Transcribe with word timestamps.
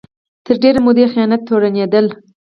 تر 0.45 0.55
ډېرې 0.63 0.79
مودې 0.85 1.05
خیانت 1.13 1.41
تورنېدل 1.47 2.05